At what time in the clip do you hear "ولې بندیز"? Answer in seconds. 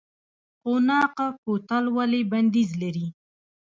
1.95-2.71